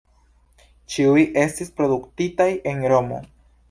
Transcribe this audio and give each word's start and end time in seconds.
Ĉiuj 0.95 1.27
estis 1.43 1.71
produktitaj 1.79 2.53
en 2.75 2.87
Romo. 2.97 3.27